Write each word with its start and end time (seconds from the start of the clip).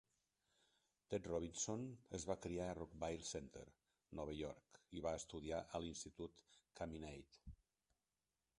Ted 1.13 1.27
Robinson 1.31 1.83
es 2.19 2.25
va 2.29 2.37
criar 2.45 2.69
a 2.69 2.75
Rockville 2.79 3.27
Centre, 3.33 3.65
Nova 4.21 4.35
York 4.39 4.81
i 5.01 5.05
va 5.09 5.15
estudiar 5.21 5.63
a 5.65 5.83
l'institut 5.85 6.43
Chaminade. 6.81 7.57